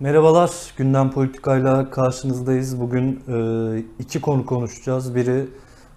[0.00, 2.80] Merhabalar, Gündem Politika'yla karşınızdayız.
[2.80, 5.14] Bugün e, iki konu konuşacağız.
[5.14, 5.46] Biri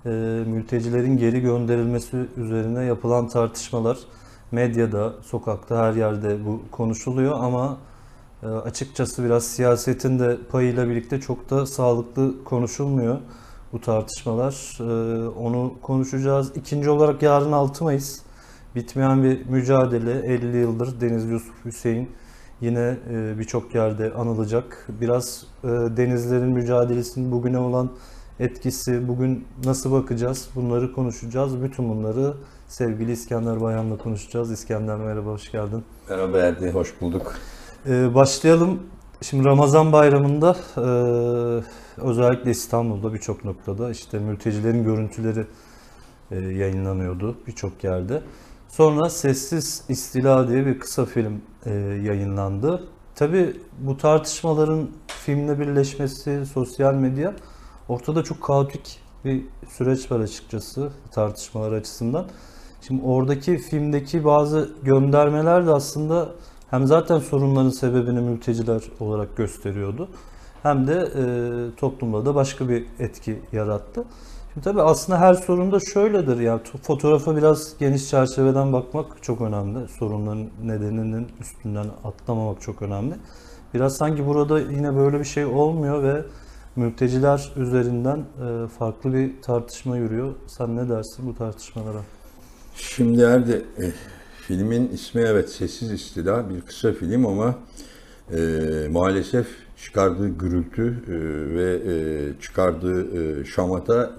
[0.06, 0.10] e,
[0.50, 3.98] mültecilerin geri gönderilmesi üzerine yapılan tartışmalar.
[4.52, 7.78] Medyada, sokakta, her yerde bu konuşuluyor ama
[8.44, 13.18] e, açıkçası biraz siyasetin de payıyla birlikte çok da sağlıklı konuşulmuyor
[13.74, 14.78] bu tartışmalar.
[15.38, 16.52] Onu konuşacağız.
[16.56, 18.20] İkinci olarak yarın 6 Mayıs
[18.76, 20.34] bitmeyen bir mücadele.
[20.34, 22.10] 50 yıldır Deniz Yusuf Hüseyin
[22.64, 24.88] yine e, birçok yerde anılacak.
[25.02, 27.90] Biraz e, denizlerin mücadelesinin bugüne olan
[28.40, 31.62] etkisi, bugün nasıl bakacağız bunları konuşacağız.
[31.64, 32.34] Bütün bunları
[32.68, 34.52] sevgili İskender Bayan'la konuşacağız.
[34.52, 35.84] İskender merhaba, hoş geldin.
[36.10, 37.36] Merhaba Erdi, hoş bulduk.
[37.88, 38.80] E, başlayalım.
[39.22, 40.82] Şimdi Ramazan bayramında e,
[42.02, 45.46] özellikle İstanbul'da birçok noktada işte mültecilerin görüntüleri
[46.32, 48.22] e, yayınlanıyordu birçok yerde.
[48.78, 52.84] Sonra Sessiz İstila diye bir kısa film e, yayınlandı.
[53.16, 57.34] Tabi bu tartışmaların filmle birleşmesi, sosyal medya
[57.90, 62.26] ortada çok kaotik bir süreç var açıkçası tartışmalar açısından.
[62.82, 66.30] Şimdi oradaki filmdeki bazı göndermeler de aslında
[66.70, 70.10] hem zaten sorunların sebebini mülteciler olarak gösteriyordu
[70.64, 71.24] hem de e,
[71.76, 74.04] toplumda da başka bir etki yarattı.
[74.62, 79.88] Tabii aslında her sorunda şöyledir yani fotoğrafa biraz geniş çerçeveden bakmak çok önemli.
[79.88, 83.16] Sorunların nedeninin üstünden atlamamak çok önemli.
[83.74, 86.26] Biraz sanki burada yine böyle bir şey olmuyor ve
[86.76, 90.34] mülteciler üzerinden e, farklı bir tartışma yürüyor.
[90.48, 92.02] Sen ne dersin bu tartışmalara?
[92.76, 93.92] Şimdi Erdi, e,
[94.48, 97.56] filmin ismi evet Sessiz İstila bir kısa film ama
[98.32, 98.40] e,
[98.92, 99.48] maalesef
[99.84, 101.14] çıkardığı gürültü e,
[101.56, 101.94] ve e,
[102.42, 104.14] çıkardığı e, şamata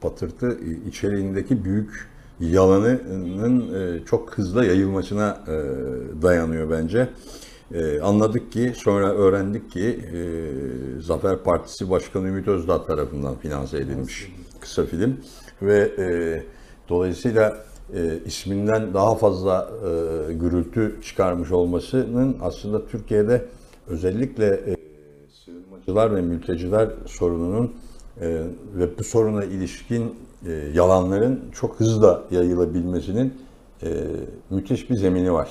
[0.00, 2.08] patırtı içeriğindeki büyük
[2.40, 5.40] yalanının çok hızlı yayılmasına
[6.22, 7.08] dayanıyor bence.
[8.02, 10.00] Anladık ki, sonra öğrendik ki
[11.00, 15.16] Zafer Partisi Başkanı Ümit Özdağ tarafından finanse edilmiş kısa film
[15.62, 15.90] ve
[16.88, 23.46] dolayısıyla e, isminden daha fazla e, gürültü çıkarmış olmasının aslında Türkiye'de
[23.88, 24.76] özellikle e,
[25.44, 27.74] sığınmacılar ve mülteciler sorununun
[28.20, 28.42] e,
[28.74, 30.14] ve bu soruna ilişkin
[30.46, 33.34] e, yalanların çok hızla yayılabilmesinin
[33.82, 33.88] e,
[34.50, 35.48] müthiş bir zemini var.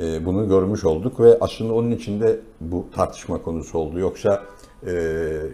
[0.00, 3.98] E, bunu görmüş olduk ve aslında onun için de bu tartışma konusu oldu.
[3.98, 4.42] Yoksa
[4.86, 4.92] e,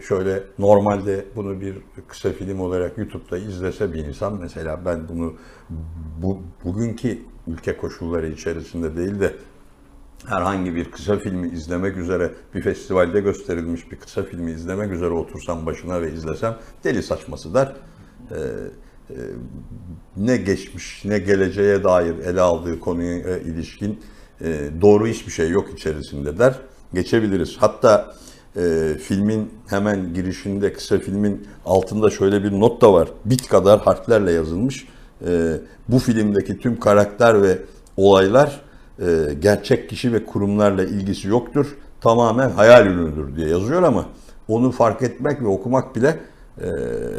[0.09, 1.75] şöyle normalde bunu bir
[2.09, 5.35] kısa film olarak YouTube'da izlese bir insan mesela ben bunu
[6.23, 9.33] bu, bugünkü ülke koşulları içerisinde değil de
[10.27, 15.67] herhangi bir kısa filmi izlemek üzere bir festivalde gösterilmiş bir kısa filmi izlemek üzere otursam
[15.67, 17.73] başına ve izlesem deli saçması der.
[18.31, 18.35] Ee,
[19.11, 19.17] e,
[20.17, 24.01] ne geçmiş ne geleceğe dair ele aldığı konuya ilişkin
[24.41, 26.55] e, doğru hiçbir şey yok içerisinde der.
[26.95, 27.57] Geçebiliriz.
[27.59, 28.15] Hatta
[28.57, 33.09] e, filmin hemen girişinde kısa filmin altında şöyle bir not da var.
[33.25, 34.89] Bit kadar harflerle yazılmış.
[35.27, 35.53] E,
[35.89, 37.59] bu filmdeki tüm karakter ve
[37.97, 38.68] olaylar
[39.41, 41.67] gerçek kişi ve kurumlarla ilgisi yoktur.
[42.01, 44.05] Tamamen hayal ürünüdür diye yazıyor ama
[44.49, 46.19] onu fark etmek ve okumak bile
[46.61, 46.69] e,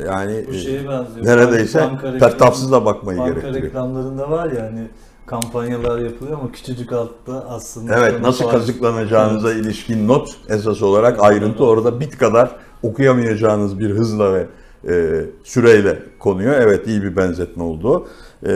[0.06, 1.26] yani şeye benziyor.
[1.26, 3.64] neredeyse Banka pertapsız da bakmayı banka gerektiriyor.
[3.64, 4.88] reklamlarında var ya hani
[5.26, 8.00] kampanyalar yapılıyor ama küçücük altta aslında.
[8.00, 8.52] Evet nasıl var.
[8.52, 14.46] kazıklanacağınıza ilişkin not esas olarak ayrıntı orada bit kadar okuyamayacağınız bir hızla ve
[14.88, 16.56] e, süreyle konuyor.
[16.60, 18.08] Evet iyi bir benzetme oldu.
[18.48, 18.52] E,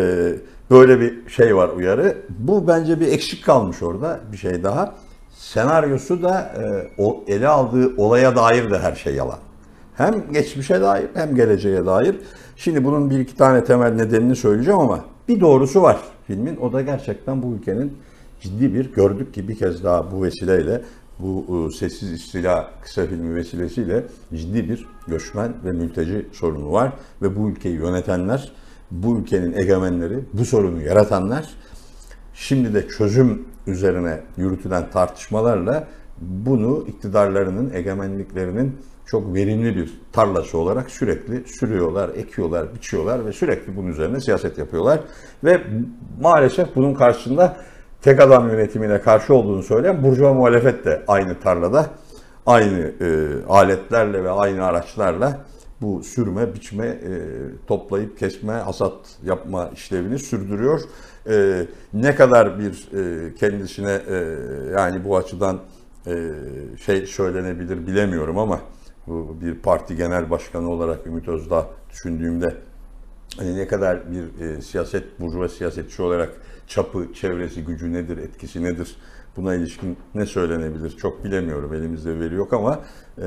[0.73, 2.17] böyle bir şey var uyarı.
[2.29, 4.95] Bu bence bir eksik kalmış orada bir şey daha.
[5.29, 9.39] Senaryosu da e, o ele aldığı olaya dair de her şey yalan.
[9.95, 12.15] Hem geçmişe dair hem geleceğe dair.
[12.55, 15.97] Şimdi bunun bir iki tane temel nedenini söyleyeceğim ama bir doğrusu var
[16.27, 16.57] filmin.
[16.57, 17.97] O da gerçekten bu ülkenin
[18.41, 20.81] ciddi bir gördük ki bir kez daha bu vesileyle
[21.19, 24.03] bu e, sessiz istila kısa filmi vesilesiyle
[24.33, 28.51] ciddi bir göçmen ve mülteci sorunu var ve bu ülkeyi yönetenler,
[28.93, 31.49] bu ülkenin egemenleri, bu sorunu yaratanlar
[32.33, 35.87] şimdi de çözüm üzerine yürütülen tartışmalarla
[36.21, 43.87] bunu iktidarlarının, egemenliklerinin çok verimli bir tarlası olarak sürekli sürüyorlar, ekiyorlar, biçiyorlar ve sürekli bunun
[43.87, 44.99] üzerine siyaset yapıyorlar.
[45.43, 45.61] Ve
[46.21, 47.57] maalesef bunun karşısında
[48.01, 51.85] tek adam yönetimine karşı olduğunu söyleyen burjuva muhalefet de aynı tarlada,
[52.45, 55.39] aynı e, aletlerle ve aynı araçlarla
[55.83, 57.21] bu sürme, biçme, e,
[57.67, 58.93] toplayıp kesme, hasat
[59.25, 60.81] yapma işlevini sürdürüyor.
[61.29, 64.15] E, ne kadar bir e, kendisine e,
[64.79, 65.59] yani bu açıdan
[66.07, 66.31] e,
[66.85, 68.61] şey söylenebilir bilemiyorum ama
[69.41, 72.55] bir parti genel başkanı olarak Ümit Özdağ düşündüğümde
[73.37, 76.29] hani ne kadar bir e, siyaset, burjuva siyasetçi olarak
[76.67, 78.95] çapı, çevresi, gücü nedir, etkisi nedir?
[79.37, 81.73] Buna ilişkin ne söylenebilir çok bilemiyorum.
[81.73, 82.79] Elimizde veri yok ama
[83.17, 83.21] e,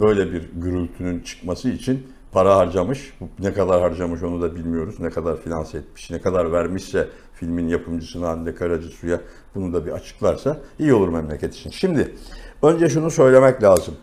[0.00, 3.14] böyle bir gürültünün çıkması için para harcamış.
[3.38, 5.00] Ne kadar harcamış onu da bilmiyoruz.
[5.00, 9.20] Ne kadar finanse etmiş, ne kadar vermişse filmin yapımcısına Hande Karacasu'ya
[9.54, 11.70] bunu da bir açıklarsa iyi olur memleket için.
[11.70, 12.14] Şimdi
[12.62, 13.94] önce şunu söylemek lazım.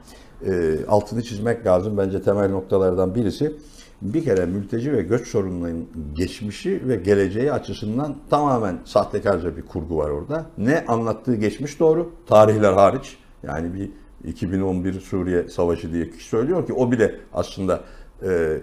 [0.46, 1.98] E, altını çizmek lazım.
[1.98, 3.54] Bence temel noktalardan birisi
[4.02, 10.10] bir kere mülteci ve göç sorunlarının geçmişi ve geleceği açısından tamamen sahtekarca bir kurgu var
[10.10, 10.46] orada.
[10.58, 13.18] Ne anlattığı geçmiş doğru, tarihler hariç.
[13.44, 13.90] Yani bir
[14.30, 17.84] 2011 Suriye Savaşı diye kişi söylüyor ki o bile aslında
[18.24, 18.58] e,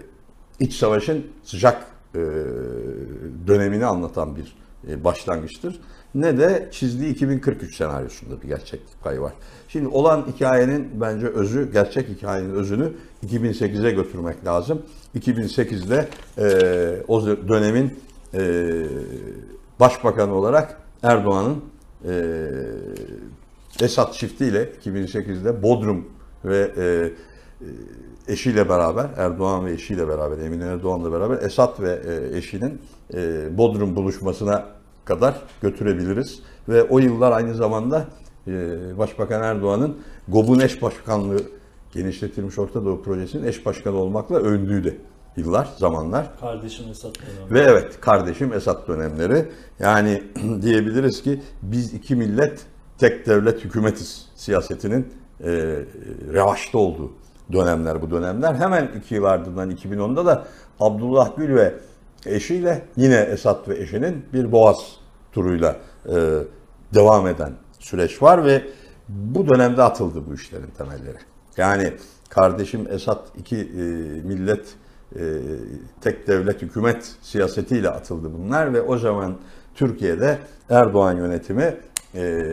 [0.59, 1.85] iç savaşın sıcak
[2.15, 2.19] e,
[3.47, 4.55] dönemini anlatan bir
[4.91, 5.79] e, başlangıçtır.
[6.17, 9.33] Ne de çizdiği 2043 senaryosunda bir gerçeklik payı var.
[9.67, 12.93] Şimdi olan hikayenin bence özü, gerçek hikayenin özünü
[13.25, 14.81] 2008'e götürmek lazım.
[15.15, 17.99] 2008'de e, o dönemin
[18.33, 18.71] e,
[19.79, 21.63] başbakanı olarak Erdoğan'ın
[22.05, 22.51] e,
[23.81, 26.07] Esad çiftiyle 2008'de Bodrum
[26.45, 32.37] ve e, e, eşiyle beraber, Erdoğan ve eşiyle beraber, Emine Erdoğan'la beraber Esad ve e,
[32.37, 32.81] eşinin
[33.13, 34.76] e, Bodrum buluşmasına
[35.07, 36.39] kadar götürebiliriz.
[36.69, 38.05] Ve o yıllar aynı zamanda
[38.47, 38.51] e,
[38.97, 41.41] Başbakan Erdoğan'ın GOB'un eş başkanlığı
[41.91, 44.97] genişletilmiş Orta Doğu Projesi'nin eş başkanı olmakla övündüğü de
[45.37, 46.39] yıllar, zamanlar.
[46.39, 47.53] Kardeşim Esat dönemi.
[47.53, 49.45] Ve evet kardeşim Esad dönemleri.
[49.79, 50.23] Yani
[50.61, 52.65] diyebiliriz ki biz iki millet
[52.97, 55.13] tek devlet hükümetiz siyasetinin
[55.43, 55.49] e,
[56.33, 57.11] revaçta olduğu
[57.51, 58.55] dönemler bu dönemler.
[58.55, 60.47] Hemen iki yıl ardından 2010'da da
[60.79, 61.73] Abdullah Gül ve
[62.29, 64.77] eşiyle yine Esad ve eşinin bir boğaz
[65.31, 65.75] turuyla
[66.05, 66.15] e,
[66.93, 68.61] devam eden süreç var ve
[69.09, 71.17] bu dönemde atıldı bu işlerin temelleri.
[71.57, 71.93] Yani
[72.29, 73.81] kardeşim Esad iki e,
[74.27, 74.65] millet
[75.15, 75.21] e,
[76.01, 79.37] tek devlet hükümet siyasetiyle atıldı bunlar ve o zaman
[79.75, 80.37] Türkiye'de
[80.69, 81.77] Erdoğan yönetimi
[82.15, 82.43] e,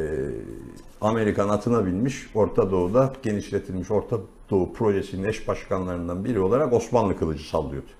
[1.00, 4.16] Amerikan atına binmiş Orta Doğu'da genişletilmiş Orta
[4.50, 7.90] Doğu projesinin eş başkanlarından biri olarak Osmanlı kılıcı sallıyordu.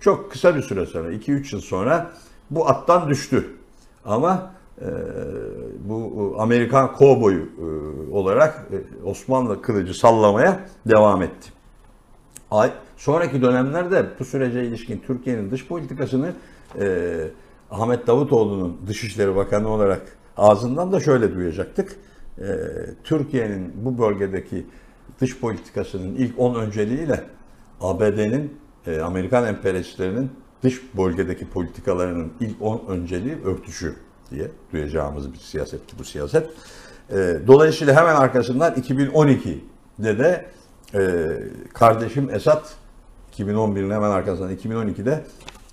[0.00, 2.10] Çok kısa bir süre sonra, 2-3 yıl sonra
[2.50, 3.46] bu attan düştü.
[4.04, 4.50] Ama
[4.80, 4.86] e,
[5.84, 7.66] bu Amerikan kovboyu e,
[8.12, 11.52] olarak e, Osmanlı kılıcı sallamaya devam etti.
[12.50, 16.32] Ay, sonraki dönemlerde bu sürece ilişkin Türkiye'nin dış politikasını
[16.80, 17.16] e,
[17.70, 20.02] Ahmet Davutoğlu'nun Dışişleri Bakanı olarak
[20.36, 21.96] ağzından da şöyle duyacaktık.
[22.38, 22.44] E,
[23.04, 24.66] Türkiye'nin bu bölgedeki
[25.20, 27.24] dış politikasının ilk 10 önceliğiyle
[27.80, 30.30] ABD'nin, e, Amerikan emperyalistlerinin
[30.62, 33.94] dış bölgedeki politikalarının ilk 10 önceliği örtüşü
[34.30, 36.50] diye duyacağımız bir siyasetti bu siyaset.
[37.10, 40.46] E, dolayısıyla hemen arkasından 2012'de de
[40.94, 41.28] e,
[41.74, 42.74] kardeşim Esat
[43.38, 45.24] 2011'in hemen arkasından 2012'de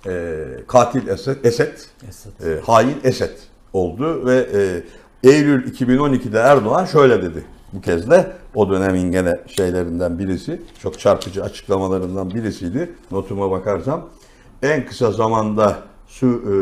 [0.06, 1.78] e, katil Esed, Esed,
[2.08, 2.46] Esat.
[2.46, 3.36] e, hain Esed
[3.72, 4.82] oldu ve e,
[5.30, 7.44] Eylül 2012'de Erdoğan şöyle dedi.
[7.74, 12.94] Bu kez de o dönemin gene şeylerinden birisi, çok çarpıcı açıklamalarından birisiydi.
[13.10, 14.08] Notuma bakarsam
[14.62, 16.54] en kısa zamanda Su, e,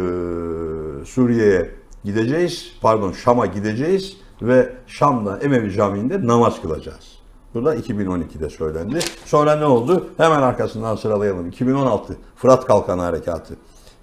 [1.04, 1.70] Suriye'ye
[2.04, 7.18] gideceğiz, pardon Şam'a gideceğiz ve Şam'da Emevi Camii'nde namaz kılacağız.
[7.54, 8.98] Bu da 2012'de söylendi.
[9.24, 10.06] Sonra ne oldu?
[10.16, 11.48] Hemen arkasından sıralayalım.
[11.48, 13.54] 2016 Fırat Kalkanı Harekatı.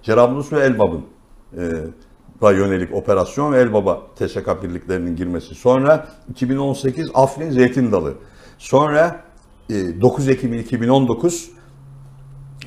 [0.02, 1.04] Cerablus ve Elbab'ın
[1.56, 1.62] e,
[2.52, 5.54] yönelik operasyon Elbaba TSK birliklerinin girmesi.
[5.54, 8.14] Sonra 2018 Afrin Zeytin Dalı.
[8.58, 9.20] Sonra
[9.70, 11.50] e, 9 Ekim 2019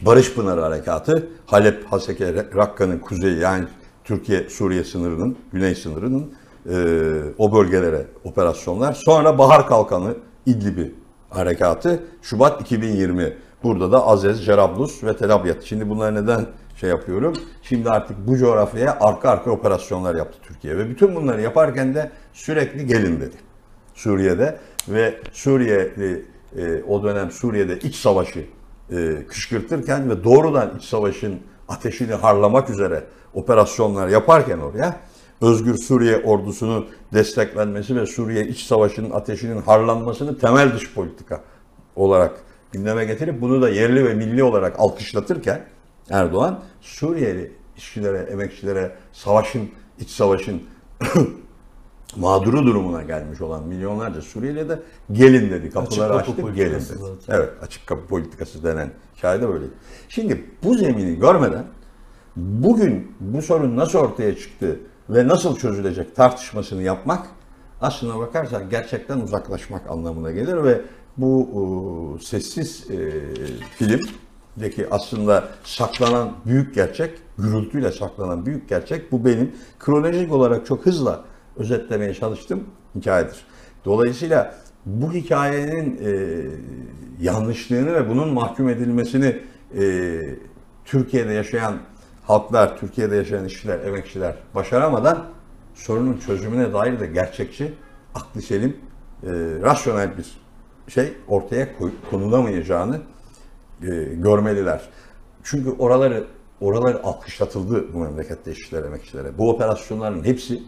[0.01, 1.29] Barış Pınarı Harekatı.
[1.45, 3.65] Halep, Haseke, Rakka'nın kuzeyi yani
[4.03, 6.33] Türkiye-Suriye sınırının, güney sınırının
[6.69, 6.75] e,
[7.37, 8.93] o bölgelere operasyonlar.
[9.05, 10.15] Sonra Bahar Kalkanı
[10.45, 10.95] İdlib'i
[11.29, 13.33] harekatı Şubat 2020.
[13.63, 15.61] Burada da Azez, Cerablus ve Tel.
[15.63, 17.33] Şimdi bunları neden şey yapıyorum?
[17.63, 20.77] Şimdi artık bu coğrafyaya arka arka operasyonlar yaptı Türkiye.
[20.77, 23.35] Ve bütün bunları yaparken de sürekli gelin dedi.
[23.95, 24.57] Suriye'de
[24.89, 25.91] ve Suriye
[26.57, 28.45] e, o dönem Suriye'de iç savaşı
[28.91, 33.03] e, kışkırtırken ve doğrudan iç savaşın ateşini harlamak üzere
[33.33, 34.95] operasyonlar yaparken oraya
[35.41, 41.41] Özgür Suriye ordusunun desteklenmesi ve Suriye iç savaşının ateşinin harlanmasını temel dış politika
[41.95, 42.31] olarak
[42.71, 45.65] gündeme getirip bunu da yerli ve milli olarak alkışlatırken
[46.09, 49.69] Erdoğan Suriyeli işçilere, emekçilere savaşın,
[49.99, 50.63] iç savaşın
[52.15, 54.79] mağduru durumuna gelmiş olan milyonlarca Suriyeli'ye de
[55.11, 55.69] gelin dedi.
[55.69, 56.83] Kapıları Açık açtık gelin dedi.
[56.83, 57.35] zaten.
[57.35, 59.65] Evet açık kapı politikası denen hikaye de böyle.
[60.09, 61.65] Şimdi bu zemini görmeden
[62.35, 64.79] bugün bu sorun nasıl ortaya çıktı
[65.09, 67.27] ve nasıl çözülecek tartışmasını yapmak
[67.81, 70.81] aslına bakarsan gerçekten uzaklaşmak anlamına gelir ve
[71.17, 71.49] bu
[72.19, 73.11] e, sessiz e,
[73.77, 73.99] film
[74.53, 81.23] Suriye'deki aslında saklanan büyük gerçek, gürültüyle saklanan büyük gerçek bu benim kronolojik olarak çok hızla
[81.57, 82.63] özetlemeye çalıştığım
[82.95, 83.45] hikayedir.
[83.85, 84.55] Dolayısıyla
[84.85, 86.41] bu hikayenin e,
[87.21, 89.39] yanlışlığını ve bunun mahkum edilmesini
[89.79, 90.19] e,
[90.85, 91.77] Türkiye'de yaşayan
[92.23, 95.23] halklar, Türkiye'de yaşayan işçiler, emekçiler başaramadan
[95.75, 97.73] sorunun çözümüne dair de gerçekçi,
[98.15, 98.77] aklı selim,
[99.23, 99.29] e,
[99.61, 100.25] rasyonel bir
[100.91, 101.67] şey ortaya
[102.09, 103.01] konulamayacağını
[103.83, 104.81] e, görmeliler.
[105.43, 106.23] Çünkü oraları
[106.61, 109.37] oraları alkışlatıldı bu memlekette işçilere, emekçilere.
[109.37, 110.63] Bu operasyonların hepsi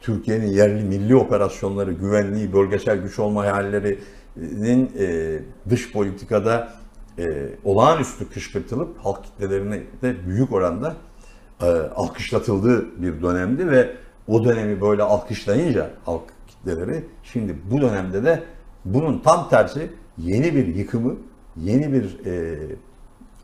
[0.00, 5.38] Türkiye'nin yerli milli operasyonları, güvenliği, bölgesel güç olma hayallerinin e,
[5.70, 6.72] dış politikada
[7.18, 10.96] e, olağanüstü kışkırtılıp halk kitlelerine de büyük oranda
[11.62, 13.90] e, alkışlatıldığı bir dönemdi ve
[14.28, 18.42] o dönemi böyle alkışlayınca halk kitleleri şimdi bu dönemde de
[18.84, 21.16] bunun tam tersi yeni bir yıkımı,
[21.56, 22.58] yeni bir e,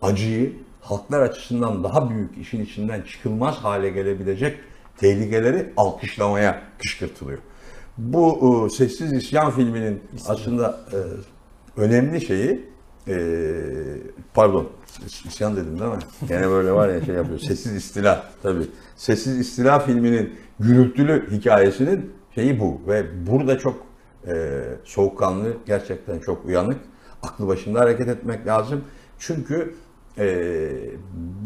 [0.02, 4.58] acıyı halklar açısından daha büyük işin içinden çıkılmaz hale gelebilecek
[4.96, 7.38] tehlikeleri alkışlamaya kışkırtılıyor.
[7.98, 10.98] Bu e, Sessiz İsyan filminin aslında e,
[11.80, 12.64] önemli şeyi
[13.08, 13.16] e,
[14.34, 14.68] pardon
[15.25, 15.98] isyan dedim değil mi?
[16.28, 17.38] Gene böyle var ya şey yapıyor.
[17.38, 18.66] Sessiz istila tabii.
[18.96, 23.86] Sessiz istila filminin gürültülü hikayesinin şeyi bu ve burada çok
[24.26, 26.80] e, soğukkanlı, gerçekten çok uyanık,
[27.26, 28.85] aklı başında hareket etmek lazım.
[29.18, 29.75] Çünkü
[30.18, 30.68] e,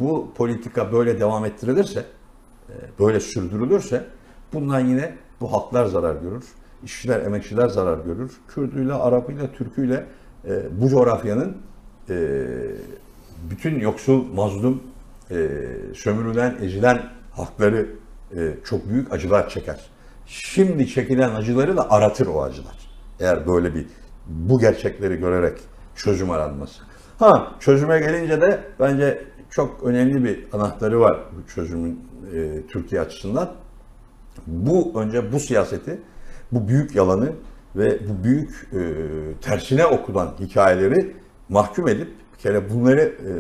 [0.01, 2.05] bu politika böyle devam ettirilirse,
[2.69, 4.05] e, böyle sürdürülürse
[4.53, 6.45] bundan yine bu halklar zarar görür.
[6.85, 8.33] İşçiler, emekçiler zarar görür.
[8.49, 10.07] Kürdüyle, Arapıyla, Türküyle
[10.49, 11.57] e, bu coğrafyanın
[12.11, 12.47] e,
[13.51, 14.83] bütün yoksul, mazlum,
[15.31, 15.49] e,
[15.95, 17.87] sömürülen, ezilen halkları
[18.37, 19.81] e, çok büyük acılar çeker.
[20.27, 22.77] Şimdi çekilen acıları da aratır o acılar.
[23.21, 23.87] Eğer böyle bir
[24.27, 25.59] bu gerçekleri görerek
[25.95, 26.83] çözüm aranması.
[27.19, 32.01] Ha çözüme gelince de bence çok önemli bir anahtarı var bu çözümün
[32.35, 33.51] e, Türkiye açısından.
[34.47, 36.01] Bu önce bu siyaseti,
[36.53, 37.33] bu büyük yalanı
[37.77, 38.81] ve bu büyük e,
[39.41, 41.17] tersine okulan hikayeleri
[41.49, 43.31] mahkum edip bir kere bunları e,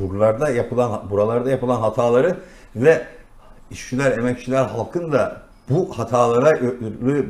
[0.00, 2.36] buralarda yapılan buralarda yapılan hataları
[2.76, 3.06] ve
[3.70, 6.60] işçiler, emekçiler halkın da bu hatalara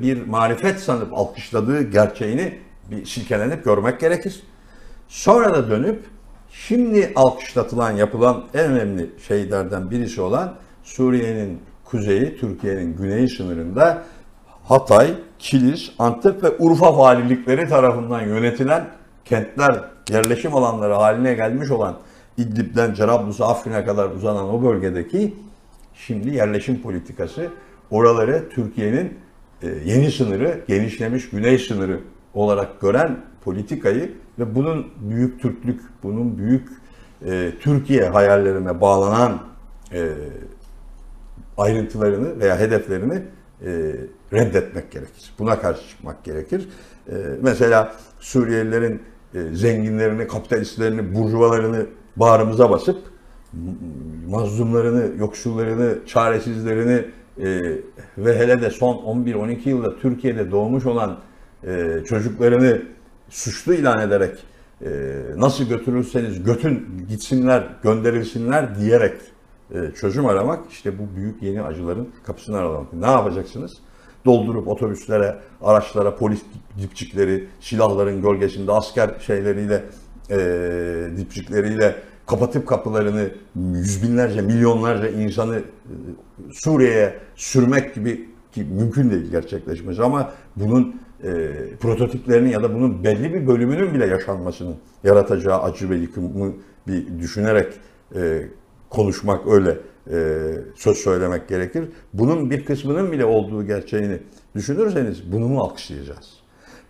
[0.02, 2.58] bir marifet sanıp alkışladığı gerçeğini
[2.90, 4.42] bir silkelenip görmek gerekir.
[5.08, 6.04] Sonra da dönüp
[6.50, 14.02] şimdi alkışlatılan, yapılan en önemli şeylerden birisi olan Suriye'nin kuzeyi, Türkiye'nin güneyi sınırında
[14.64, 18.88] Hatay, Kilis, Antep ve Urfa valilikleri tarafından yönetilen
[19.24, 21.96] kentler, yerleşim alanları haline gelmiş olan
[22.36, 25.34] İdlib'den Cerablus'a, Afrin'e kadar uzanan o bölgedeki
[25.94, 27.48] şimdi yerleşim politikası
[27.90, 29.18] oraları Türkiye'nin
[29.62, 32.00] e, yeni sınırı, genişlemiş güney sınırı
[32.34, 36.68] olarak gören politikayı ve bunun büyük Türklük, bunun büyük
[37.26, 39.42] e, Türkiye hayallerine bağlanan
[39.92, 40.08] e,
[41.56, 43.22] ayrıntılarını veya hedeflerini
[43.64, 43.96] e,
[44.32, 45.34] reddetmek gerekir.
[45.38, 46.68] Buna karşı çıkmak gerekir.
[47.08, 49.02] E, mesela Suriyelilerin
[49.34, 52.98] e, zenginlerini, kapitalistlerini, burjuvalarını bağrımıza basıp
[54.28, 57.04] mazlumlarını, yoksullarını, çaresizlerini
[57.38, 57.60] e,
[58.18, 61.18] ve hele de son 11-12 yılda Türkiye'de doğmuş olan
[61.66, 62.82] e, çocuklarını
[63.28, 64.38] suçlu ilan ederek
[64.84, 64.90] e,
[65.36, 69.14] nasıl götürürseniz götün gitsinler, gönderilsinler diyerek
[69.74, 72.92] e, çözüm aramak işte bu büyük yeni acıların kapısını aralamak.
[72.92, 73.72] Ne yapacaksınız?
[74.24, 76.40] Doldurup otobüslere, araçlara, polis
[76.82, 79.84] dipçikleri, silahların gölgesinde asker şeyleriyle,
[80.30, 80.38] e,
[81.16, 85.62] dipçikleriyle kapatıp kapılarını yüz binlerce, milyonlarca insanı e,
[86.52, 93.34] Suriye'ye sürmek gibi ki mümkün değil gerçekleşmesi ama bunun e, prototiplerinin ya da bunun belli
[93.34, 96.52] bir bölümünün bile yaşanmasının yaratacağı acı ve yıkımı
[96.86, 97.72] bir düşünerek
[98.14, 98.42] e,
[98.90, 99.78] konuşmak öyle
[100.10, 100.46] e,
[100.76, 101.84] söz söylemek gerekir.
[102.14, 104.18] Bunun bir kısmının bile olduğu gerçeğini
[104.54, 106.40] düşünürseniz bunu mu alkışlayacağız?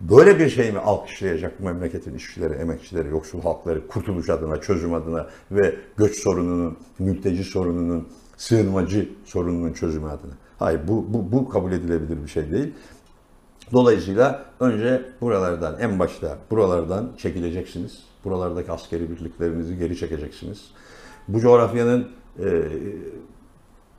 [0.01, 5.75] Böyle bir şey mi alkışlayacak memleketin işçileri, emekçileri, yoksul halkları kurtuluş adına, çözüm adına ve
[5.97, 10.33] göç sorununun, mülteci sorununun, sığınmacı sorununun çözümü adına?
[10.59, 12.75] Hayır bu, bu, bu kabul edilebilir bir şey değil.
[13.73, 17.99] Dolayısıyla önce buralardan en başta buralardan çekileceksiniz.
[18.25, 20.71] Buralardaki askeri birliklerinizi geri çekeceksiniz.
[21.29, 22.09] Bu coğrafyanın
[22.39, 22.62] e,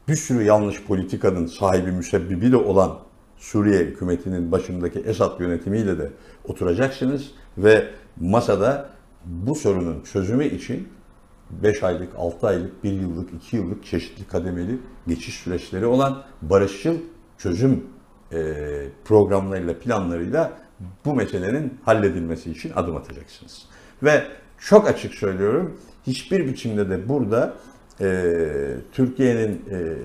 [0.07, 2.97] bir sürü yanlış politikanın sahibi müsebbibi de olan
[3.37, 6.11] Suriye hükümetinin başındaki Esad yönetimiyle de
[6.47, 7.87] oturacaksınız ve
[8.19, 8.89] masada
[9.25, 10.87] bu sorunun çözümü için
[11.51, 16.95] 5 aylık, 6 aylık, 1 yıllık, 2 yıllık çeşitli kademeli geçiş süreçleri olan barışçıl
[17.37, 17.83] çözüm
[19.05, 20.51] programlarıyla, planlarıyla
[21.05, 23.65] bu meselenin halledilmesi için adım atacaksınız.
[24.03, 24.23] Ve
[24.59, 25.77] çok açık söylüyorum.
[26.07, 27.53] Hiçbir biçimde de burada
[28.01, 28.33] e,
[28.91, 29.97] Türkiye'nin e,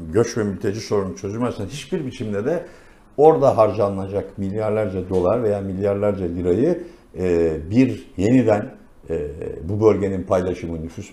[0.00, 2.66] göç ve mülteci sorunu çözülmezse hiçbir biçimde de
[3.16, 6.84] orada harcanacak milyarlarca dolar veya milyarlarca lirayı
[7.18, 8.74] e, bir yeniden
[9.10, 9.28] e,
[9.62, 11.12] bu bölgenin paylaşımı, nüfus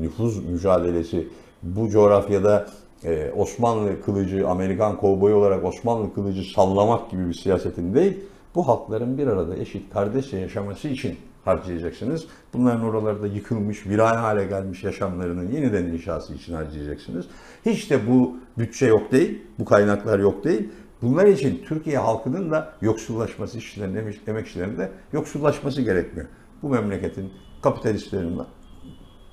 [0.00, 1.28] nüfuz mücadelesi,
[1.62, 2.66] bu coğrafyada
[3.04, 8.16] e, Osmanlı kılıcı, Amerikan kovboyu olarak Osmanlı kılıcı sallamak gibi bir siyasetin değil,
[8.54, 12.26] bu halkların bir arada eşit, kardeşçe yaşaması için harcayacaksınız.
[12.54, 17.26] Bunların oralarda yıkılmış, viran hale gelmiş yaşamlarının yeniden inşası için harcayacaksınız.
[17.66, 20.68] Hiç de bu bütçe yok değil, bu kaynaklar yok değil.
[21.02, 26.28] Bunlar için Türkiye halkının da yoksullaşması, işçilerin, emek- emekçilerin de yoksullaşması gerekmiyor.
[26.62, 28.40] Bu memleketin kapitalistlerinin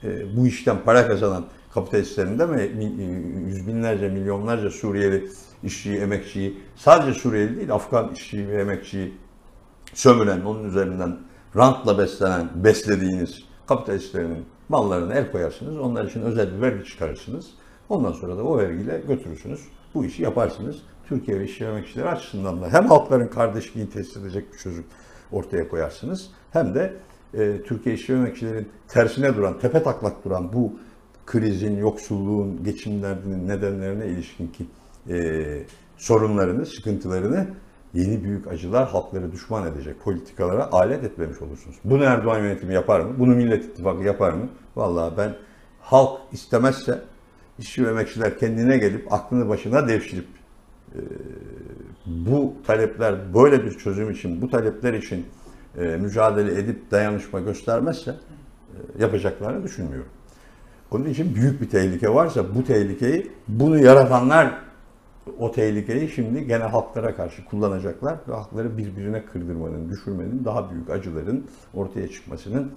[0.03, 1.45] e, bu işten para kazanan
[1.75, 3.03] kapitalistlerin de mi e,
[3.47, 5.29] yüz binlerce, milyonlarca Suriyeli
[5.63, 9.13] işçiyi, emekçiyi, sadece Suriyeli değil, Afgan işçiyi ve emekçiyi
[9.93, 11.17] sömüren, onun üzerinden
[11.55, 15.77] rantla beslenen, beslediğiniz kapitalistlerin mallarına el koyarsınız.
[15.77, 17.49] Onlar için özel bir vergi çıkarırsınız.
[17.89, 19.59] Ondan sonra da o vergiyle götürürsünüz.
[19.93, 20.75] Bu işi yaparsınız.
[21.07, 24.85] Türkiye ve işçi emekçileri açısından da hem halkların kardeşliğini tesis edecek bir çözüm
[25.31, 26.29] ortaya koyarsınız.
[26.51, 26.93] Hem de
[27.33, 30.73] e, Türkiye işçi emekçilerin tersine duran, tepe taklak duran bu
[31.25, 34.65] krizin, yoksulluğun, geçim derdinin nedenlerine ilişkin ki
[35.09, 35.63] e,
[35.97, 37.47] sorunlarını, sıkıntılarını
[37.93, 41.75] yeni büyük acılar halkları düşman edecek politikalara alet etmemiş olursunuz.
[41.83, 43.15] Bunu Erdoğan yönetimi yapar mı?
[43.19, 44.49] Bunu Millet İttifakı yapar mı?
[44.75, 45.35] Vallahi ben
[45.81, 47.01] halk istemezse
[47.59, 50.27] işçi ve emekçiler kendine gelip aklını başına devşirip
[50.95, 50.99] e,
[52.05, 55.25] bu talepler böyle bir çözüm için, bu talepler için
[55.77, 60.09] e, mücadele edip dayanışma göstermezse e, yapacaklarını düşünmüyorum.
[60.91, 64.65] Onun için büyük bir tehlike varsa bu tehlikeyi, bunu yaratanlar
[65.39, 71.45] o tehlikeyi şimdi gene halklara karşı kullanacaklar ve halkları birbirine kırdırmanın, düşürmenin, daha büyük acıların
[71.73, 72.71] ortaya çıkmasının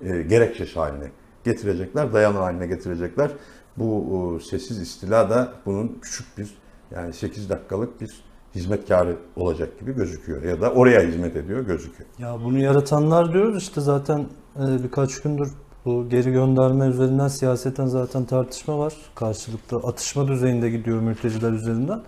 [0.00, 1.10] e, gerekçesi haline
[1.44, 3.30] getirecekler, dayanı haline getirecekler.
[3.76, 6.54] Bu e, sessiz istila da bunun küçük bir
[6.90, 12.10] yani 8 dakikalık bir hizmetkarı olacak gibi gözüküyor ya da oraya hizmet ediyor gözüküyor.
[12.18, 15.50] Ya bunu yaratanlar diyoruz işte zaten e, birkaç gündür
[15.84, 18.94] bu geri gönderme üzerinden siyaseten zaten tartışma var.
[19.14, 22.00] Karşılıklı atışma düzeyinde gidiyor mülteciler üzerinden.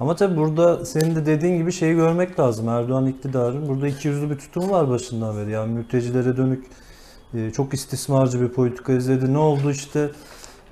[0.00, 2.68] Ama tabii burada senin de dediğin gibi şeyi görmek lazım.
[2.68, 5.50] Erdoğan iktidarın burada iki yüzlü bir tutumu var başından beri.
[5.50, 6.66] Yani mültecilere dönük
[7.34, 9.32] e, çok istismarcı bir politika izledi.
[9.32, 10.10] Ne oldu işte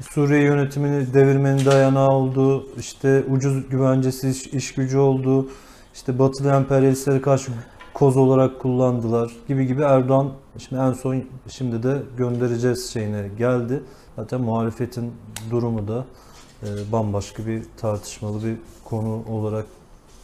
[0.01, 2.67] Suriye yönetimini devirmenin dayanağı oldu.
[2.79, 5.49] İşte ucuz güvencesiz iş, iş gücü oldu.
[5.95, 7.53] İşte batılı emperyalistlere karşı
[7.95, 13.83] koz olarak kullandılar gibi gibi Erdoğan şimdi en son şimdi de göndereceğiz şeyine geldi.
[14.17, 15.13] Zaten muhalefetin
[15.51, 16.05] durumu da
[16.63, 19.67] e, bambaşka bir tartışmalı bir konu olarak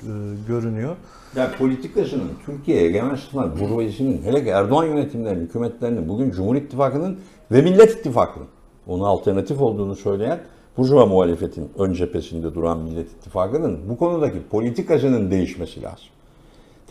[0.03, 0.11] e,
[0.49, 0.97] görünüyor.
[1.37, 7.19] Ya politikasının Türkiye egemen sınıflar burjuvazisinin hele ki Erdoğan yönetimlerinin, hükümetlerinin bugün Cumhur İttifakı'nın
[7.51, 8.47] ve Millet İttifakı'nın
[8.87, 10.41] ona alternatif olduğunu söyleyen
[10.77, 16.09] Burjuva muhalefetin ön cephesinde duran Millet İttifakı'nın bu konudaki politikasının değişmesi lazım.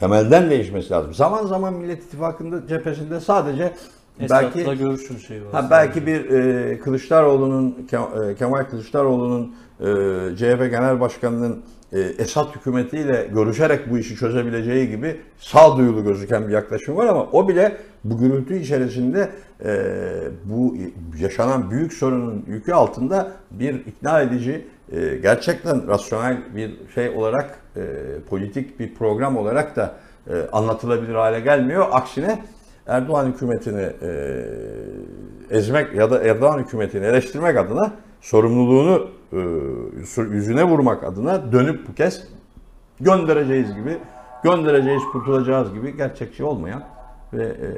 [0.03, 1.13] Temelden değişmesi lazım.
[1.13, 3.73] Zaman zaman Millet İttifakı'nda cephesinde sadece
[4.19, 5.51] belki Esad'la görüşür şey var.
[5.51, 7.87] Ha, belki bir e, Kılıçdaroğlu'nun
[8.29, 9.85] e, Kemal Kılıçdaroğlu'nun e,
[10.35, 16.97] CHP Genel Başkanı'nın e, Esad hükümetiyle görüşerek bu işi çözebileceği gibi sağduyulu gözüken bir yaklaşım
[16.97, 19.29] var ama o bile bu gürültü içerisinde
[19.65, 19.75] e,
[20.45, 20.77] bu
[21.19, 27.81] yaşanan büyük sorunun yükü altında bir ikna edici e, gerçekten rasyonel bir şey olarak e,
[28.29, 29.95] politik bir program olarak da
[30.27, 31.87] e, anlatılabilir hale gelmiyor.
[31.91, 32.39] Aksine
[32.87, 34.45] Erdoğan hükümetini e,
[35.49, 37.91] ezmek ya da Erdoğan hükümetini eleştirmek adına
[38.21, 39.37] sorumluluğunu e,
[40.21, 42.27] yüzüne vurmak adına dönüp bu kez
[42.99, 43.97] göndereceğiz gibi
[44.43, 46.83] göndereceğiz, kurtulacağız gibi gerçekçi olmayan
[47.33, 47.69] ve e,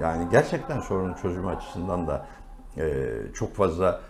[0.00, 2.26] yani gerçekten sorunun çözümü açısından da
[3.34, 4.00] çok fazla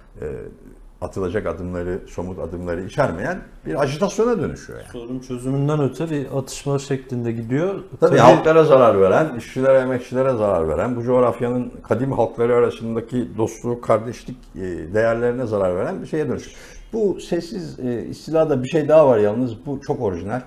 [1.02, 4.88] atılacak adımları, somut adımları içermeyen bir ajitasyona dönüşüyor yani.
[4.92, 7.74] Sorun çözümünden öte bir atışma şeklinde gidiyor.
[8.00, 14.36] Tabii halklara zarar veren, işçilere, emekçilere zarar veren, bu coğrafyanın kadim halkları arasındaki dostluk, kardeşlik
[14.56, 14.60] e,
[14.94, 16.56] değerlerine zarar veren bir şeye dönüşüyor.
[16.92, 20.40] Bu sessiz e, istilada bir şey daha var yalnız, bu çok orijinal.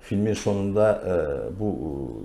[0.00, 1.14] Filmin sonunda e,
[1.60, 1.76] bu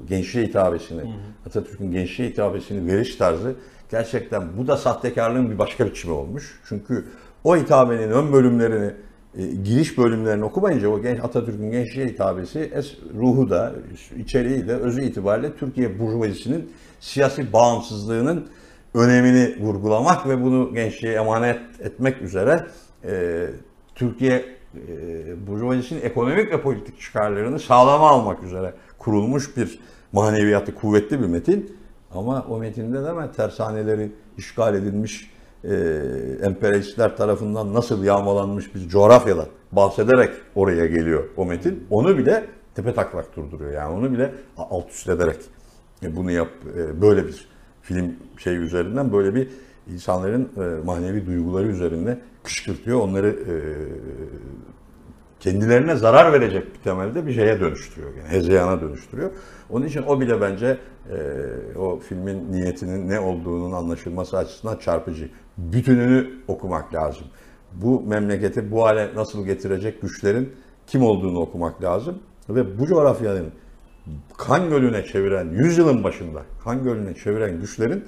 [0.09, 1.01] gençliğe hitabesini,
[1.47, 3.55] Atatürk'ün gençliğe hitabesini veriş tarzı
[3.91, 6.59] gerçekten bu da sahtekarlığın bir başka biçimi olmuş.
[6.69, 7.05] Çünkü
[7.43, 8.91] o hitabenin ön bölümlerini
[9.37, 13.73] e, giriş bölümlerini okumayınca o genç Atatürk'ün gençliğe hitabesi es, ruhu da
[14.17, 18.47] içeriği de özü itibariyle Türkiye burjuvazisinin siyasi bağımsızlığının
[18.93, 22.67] önemini vurgulamak ve bunu gençliğe emanet etmek üzere
[23.05, 23.45] e,
[23.95, 24.45] Türkiye
[24.87, 29.79] e, burjuvazisinin ekonomik ve politik çıkarlarını sağlama almak üzere kurulmuş bir
[30.11, 31.77] maneviyatı kuvvetli bir metin.
[32.11, 35.32] Ama o metinde de hemen tersaneleri işgal edilmiş
[35.63, 35.75] e,
[36.41, 41.87] emperyalistler tarafından nasıl yağmalanmış bir coğrafyadan bahsederek oraya geliyor o metin.
[41.89, 42.45] Onu bile
[42.75, 43.71] tepe taklak durduruyor.
[43.71, 45.39] Yani onu bile alt üst ederek
[46.03, 47.47] e, bunu yap e, böyle bir
[47.81, 49.49] film şey üzerinden böyle bir
[49.93, 52.99] insanların e, manevi duyguları üzerinde kışkırtıyor.
[52.99, 53.53] Onları e,
[55.43, 58.11] kendilerine zarar verecek bir temelde bir şeye dönüştürüyor.
[58.17, 59.31] Yani hezeyana dönüştürüyor.
[59.69, 60.77] Onun için o bile bence
[61.09, 65.29] e, o filmin niyetinin ne olduğunun anlaşılması açısından çarpıcı.
[65.57, 67.23] Bütününü okumak lazım.
[67.73, 70.53] Bu memleketi bu hale nasıl getirecek güçlerin
[70.87, 72.19] kim olduğunu okumak lazım.
[72.49, 73.51] Ve bu coğrafyanın
[74.37, 78.03] kan gölüne çeviren, yüzyılın başında kan gölüne çeviren güçlerin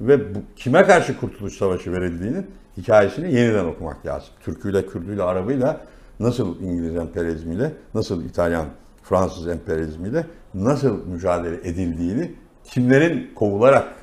[0.00, 4.28] ve bu, kime karşı Kurtuluş Savaşı verildiğinin hikayesini yeniden okumak lazım.
[4.44, 5.80] Türküyle, Kürdüyle, Arabıyla
[6.20, 8.66] nasıl İngiliz emperyalizmiyle, nasıl İtalyan,
[9.02, 13.94] Fransız emperyalizmiyle nasıl mücadele edildiğini, kimlerin kovularak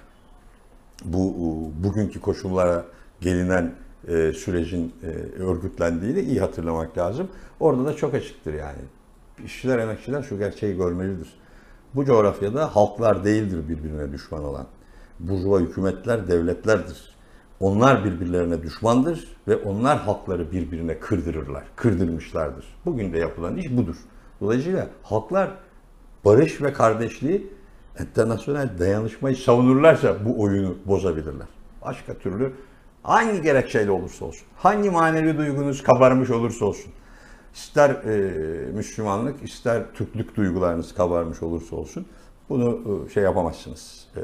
[1.05, 1.35] bu
[1.83, 2.85] bugünkü koşullara
[3.21, 3.73] gelinen
[4.07, 5.07] e, sürecin e,
[5.43, 7.27] örgütlendiğini iyi hatırlamak lazım.
[7.59, 8.81] Orada da çok açıktır yani.
[9.45, 11.27] İşçiler, emekçiler şu gerçeği görmelidir.
[11.95, 14.67] Bu coğrafyada halklar değildir birbirine düşman olan.
[15.19, 17.16] Burjuva hükümetler devletlerdir.
[17.59, 22.65] Onlar birbirlerine düşmandır ve onlar halkları birbirine kırdırırlar, kırdırmışlardır.
[22.85, 23.95] Bugün de yapılan iş budur.
[24.41, 25.49] Dolayısıyla halklar
[26.25, 27.47] barış ve kardeşliği,
[27.99, 31.47] internasyonel dayanışmayı savunurlarsa bu oyunu bozabilirler.
[31.85, 32.53] Başka türlü
[33.03, 36.91] hangi gerekçeyle olursa olsun, hangi manevi duygunuz kabarmış olursa olsun,
[37.53, 42.05] ister e, Müslümanlık, ister Türklük duygularınız kabarmış olursa olsun,
[42.49, 44.07] bunu e, şey yapamazsınız.
[44.15, 44.21] E,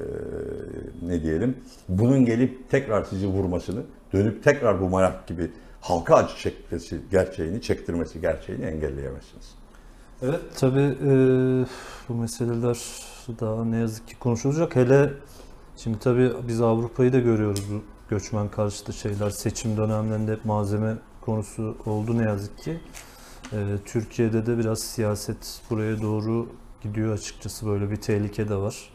[1.02, 1.58] ne diyelim?
[1.90, 3.84] Bunun gelip tekrar sizi vurmasını,
[4.14, 9.56] dönüp tekrar bu marak gibi halka acı çekmesi gerçeğini, çektirmesi gerçeğini engelleyemezsiniz.
[10.22, 11.14] Evet tabii e,
[12.10, 12.78] bu meseleler
[13.40, 14.76] daha ne yazık ki konuşulacak.
[14.76, 15.14] Hele
[15.78, 19.30] şimdi tabii biz Avrupa'yı da görüyoruz bu göçmen karşıtı şeyler.
[19.30, 22.80] Seçim dönemlerinde hep malzeme konusu oldu ne yazık ki.
[23.54, 26.48] E, Türkiye'de de biraz siyaset buraya doğru
[26.84, 27.68] gidiyor açıkçası.
[27.68, 28.90] Böyle bir tehlike de var.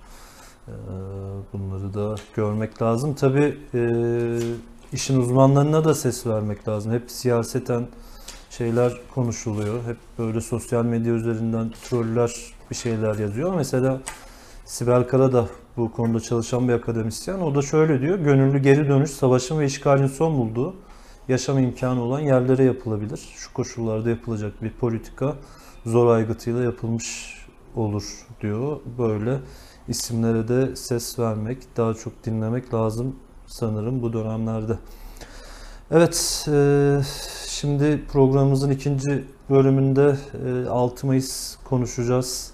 [0.69, 0.73] E,
[1.53, 3.15] bunları da görmek lazım.
[3.15, 3.81] Tabii e,
[4.93, 6.93] işin uzmanlarına da ses vermek lazım.
[6.93, 7.87] Hep siyaseten
[8.51, 9.85] şeyler konuşuluyor.
[9.85, 12.33] Hep böyle sosyal medya üzerinden troller
[12.71, 13.55] bir şeyler yazıyor.
[13.55, 14.01] Mesela
[14.65, 17.39] Sibel Kara da bu konuda çalışan bir akademisyen.
[17.39, 18.19] O da şöyle diyor.
[18.19, 20.75] Gönüllü geri dönüş savaşın ve işgalin son bulduğu
[21.29, 23.21] yaşam imkanı olan yerlere yapılabilir.
[23.37, 25.37] Şu koşullarda yapılacak bir politika
[25.87, 27.38] zor aygıtıyla yapılmış
[27.77, 28.81] olur diyor.
[28.99, 29.39] Böyle
[29.89, 34.79] isimlere de ses vermek, daha çok dinlemek lazım sanırım bu dönemlerde.
[35.91, 37.01] Evet, e,
[37.47, 42.53] şimdi programımızın ikinci bölümünde e, 6 Mayıs konuşacağız.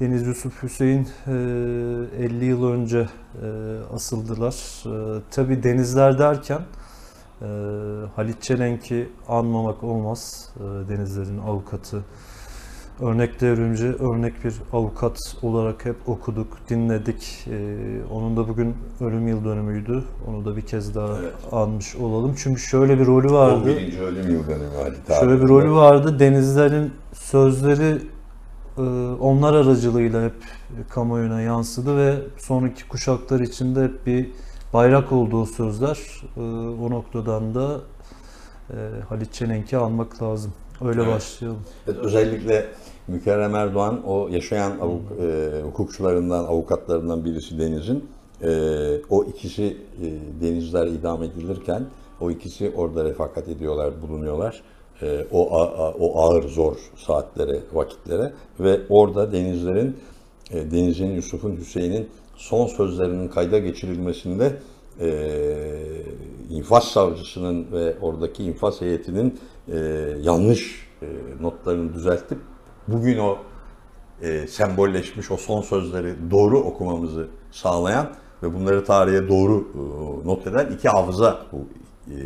[0.00, 1.30] Deniz Yusuf Hüseyin e,
[2.24, 3.08] 50 yıl önce
[3.42, 3.48] e,
[3.94, 4.54] asıldılar.
[4.86, 6.60] E, Tabi denizler derken
[7.42, 7.46] e,
[8.16, 10.50] Halit Çelenk'i anmamak olmaz.
[10.56, 12.04] E, denizlerin avukatı.
[13.02, 17.46] Örnek devrimci, örnek bir avukat olarak hep okuduk, dinledik.
[17.50, 17.76] Ee,
[18.12, 20.04] onun da bugün ölüm yıl dönümüydü.
[20.28, 21.32] Onu da bir kez daha Evet.
[21.52, 22.34] anmış olalım.
[22.36, 23.70] Çünkü şöyle bir rolü vardı.
[23.72, 23.98] 11.
[24.00, 25.14] ölüm yıl dönümü abi.
[25.20, 26.18] Şöyle bir rolü vardı.
[26.18, 27.98] Denizlerin sözleri
[28.78, 28.82] e,
[29.20, 30.34] onlar aracılığıyla hep
[30.88, 34.30] kamuoyuna yansıdı ve sonraki kuşaklar içinde hep bir
[34.72, 35.98] bayrak olduğu sözler.
[36.36, 36.40] E,
[36.84, 37.80] O noktadan da
[38.70, 38.76] e,
[39.08, 40.52] Halit Çelenk'i almak lazım.
[40.84, 41.14] Öyle Evet.
[41.14, 41.60] başlayalım.
[41.86, 42.66] Evet, özellikle
[43.08, 48.04] Mükerrem Erdoğan o yaşayan avuk, e, hukukçularından, avukatlarından birisi Deniz'in.
[48.42, 48.48] E,
[49.10, 50.06] o ikisi e,
[50.46, 51.84] Denizler idam edilirken
[52.20, 54.62] o ikisi orada refakat ediyorlar, bulunuyorlar.
[55.02, 59.96] E, o a- a- o ağır zor saatlere, vakitlere ve orada Denizlerin
[60.50, 64.52] e, Deniz'in, Yusuf'un, Hüseyin'in son sözlerinin kayda geçirilmesinde
[65.02, 65.08] e,
[66.50, 69.76] infaz savcısının ve oradaki infaz heyetinin e,
[70.20, 71.06] yanlış e,
[71.40, 72.38] notlarını düzeltip
[72.88, 73.38] bugün o
[74.22, 78.10] e, sembolleşmiş o son sözleri doğru okumamızı sağlayan
[78.42, 81.66] ve bunları tarihe doğru e, not eden iki hafıza bu
[82.10, 82.16] e,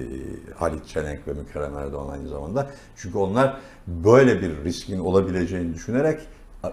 [0.54, 2.66] Halit Çelenk ve Mükerrem Erdoğan aynı zamanda.
[2.96, 6.20] Çünkü onlar böyle bir riskin olabileceğini düşünerek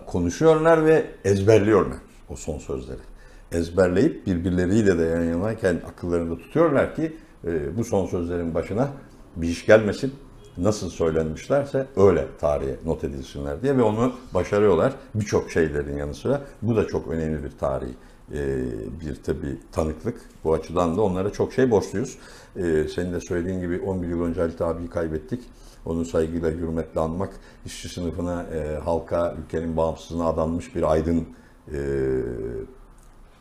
[0.06, 1.98] konuşuyorlar ve ezberliyorlar
[2.30, 3.12] o son sözleri.
[3.54, 8.89] Ezberleyip birbirleriyle de yan yanayken akıllarında tutuyorlar ki e, bu son sözlerin başına
[9.36, 10.13] bir iş gelmesin.
[10.58, 16.42] Nasıl söylenmişlerse öyle tarihe not edilsinler diye ve onu başarıyorlar birçok şeylerin yanı sıra.
[16.62, 17.94] Bu da çok önemli bir tarihi
[18.34, 18.66] e,
[19.02, 20.22] bir tabi tanıklık.
[20.44, 22.18] Bu açıdan da onlara çok şey borçluyuz.
[22.56, 25.39] E, senin de söylediğin gibi 11 yıl önce Halit abiyi kaybettik.
[25.86, 27.30] Onu saygıyla, hürmetle anmak,
[27.66, 31.28] işçi sınıfına, e, halka, ülkenin bağımsızlığına adanmış bir aydın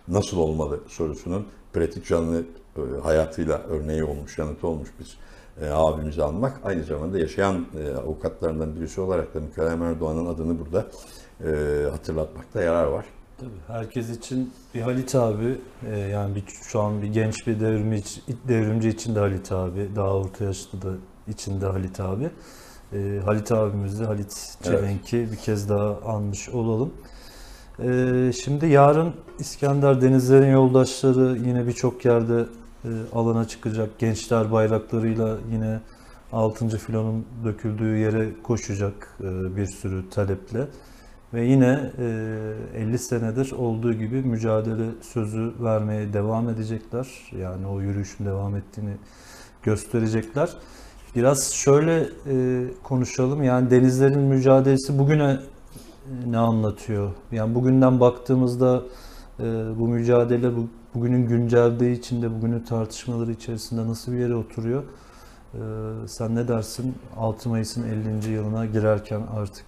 [0.09, 2.45] nasıl olmalı sorusunun pratik canlı
[2.77, 5.19] e, hayatıyla örneği olmuş, yanıtı olmuş bir
[5.67, 6.61] e, abimizi almak.
[6.65, 10.87] Aynı zamanda yaşayan e, avukatlarından birisi olarak da Mükerrem Erdoğan'ın adını burada
[11.45, 13.05] e, hatırlatmakta yarar var.
[13.39, 15.59] Tabii herkes için bir Halit abi
[15.91, 20.17] e, yani bir, şu an bir genç bir devrimci, devrimci için de Halit abi, daha
[20.17, 20.89] orta yaşlı da
[21.29, 22.31] için de Halit abi.
[22.93, 26.93] E, Halit abimizi, Halit Çelenk'i bir kez daha anmış olalım.
[27.79, 32.47] E, şimdi yarın İskender Denizler'in yoldaşları yine birçok yerde
[32.85, 33.99] e, alana çıkacak.
[33.99, 35.81] Gençler bayraklarıyla yine
[36.33, 36.69] 6.
[36.69, 40.67] filonun döküldüğü yere koşacak e, bir sürü taleple.
[41.35, 41.91] Ve yine
[42.75, 47.09] e, 50 senedir olduğu gibi mücadele sözü vermeye devam edecekler.
[47.41, 48.97] Yani o yürüyüşün devam ettiğini
[49.63, 50.51] gösterecekler.
[51.17, 53.43] Biraz şöyle e, konuşalım.
[53.43, 55.39] Yani denizlerin mücadelesi bugüne e,
[56.27, 57.11] ne anlatıyor?
[57.33, 58.83] Yani bugünden baktığımızda
[59.41, 59.45] e,
[59.79, 64.83] bu mücadele bu, bugünün güncelliği içinde, bugünün tartışmaları içerisinde nasıl bir yere oturuyor?
[65.55, 65.59] E,
[66.07, 67.85] sen ne dersin 6 Mayıs'ın
[68.23, 68.33] 50.
[68.33, 69.67] yılına girerken artık?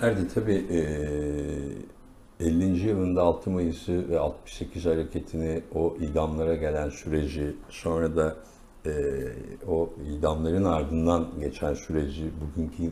[0.00, 0.66] Erdi tabii
[2.40, 2.88] e, 50.
[2.88, 8.36] yılında 6 Mayıs'ı ve 68 hareketini, o idamlara gelen süreci, sonra da
[8.86, 8.90] e,
[9.68, 12.82] o idamların ardından geçen süreci bugünkü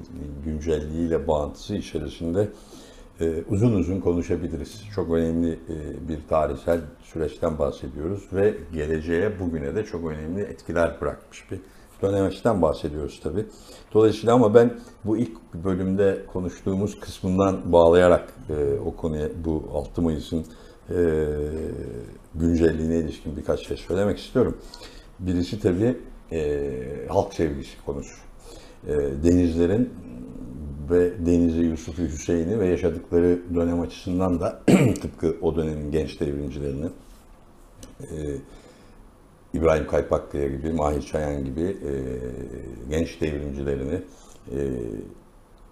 [0.45, 2.49] güncelliğiyle bağıntısı içerisinde
[3.21, 4.83] e, uzun uzun konuşabiliriz.
[4.95, 11.51] Çok önemli e, bir tarihsel süreçten bahsediyoruz ve geleceğe, bugüne de çok önemli etkiler bırakmış
[11.51, 11.61] bir
[12.03, 13.47] dönemeçten bahsediyoruz tabii.
[13.95, 20.45] Dolayısıyla ama ben bu ilk bölümde konuştuğumuz kısmından bağlayarak e, o konuya bu 6 Mayıs'ın
[20.91, 20.97] e,
[22.35, 24.59] güncelliğine ilişkin birkaç şey söylemek istiyorum.
[25.19, 25.97] Birisi tabii
[26.33, 26.71] e,
[27.09, 28.17] halk sevgisi konusu.
[28.87, 28.93] E,
[29.25, 29.91] denizlerin
[30.91, 34.63] ve Denizli Yusuf Hüseyin'i ve yaşadıkları dönem açısından da
[35.03, 36.87] tıpkı o dönemin genç devrimcilerini
[38.01, 38.07] e,
[39.55, 41.93] İbrahim Kaypakkaya gibi, Mahir Çayan gibi e,
[42.91, 44.01] genç devrimcilerini
[44.53, 44.59] e,